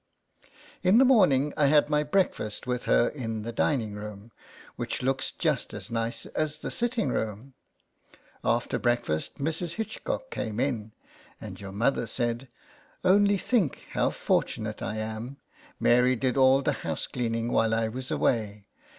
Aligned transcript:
In 0.81 0.97
the 0.97 1.05
morning 1.05 1.53
I 1.55 1.67
had 1.67 1.87
my 1.87 2.01
breakfast 2.01 2.65
with 2.65 2.85
her 2.85 3.09
in 3.09 3.43
the 3.43 3.51
dining 3.51 3.89
54 3.89 4.01
LETTERS 4.01 4.01
FROM 4.01 4.07
A 4.07 4.09
CAT. 4.09 4.23
room, 4.23 4.31
which 4.77 5.01
looks 5.03 5.31
just 5.31 5.73
as 5.75 5.91
nice 5.91 6.25
as 6.25 6.57
the 6.57 6.71
sitting 6.71 7.09
room. 7.09 7.53
After 8.43 8.79
breakfast 8.79 9.37
Mrs. 9.37 9.73
Hitchcock 9.75 10.31
came 10.31 10.59
in, 10.59 10.93
and 11.39 11.61
your 11.61 11.71
mother 11.71 12.07
said:" 12.07 12.47
Only 13.03 13.37
think, 13.37 13.85
how 13.91 14.09
for 14.09 14.41
tunate 14.41 14.81
I 14.81 14.95
am; 14.97 15.37
Mary 15.79 16.15
did 16.15 16.35
all 16.35 16.63
the 16.63 16.73
house 16.81 17.05
cleaning 17.05 17.51
while 17.51 17.75
I 17.75 17.87
was 17.87 18.09
away. 18.09 18.65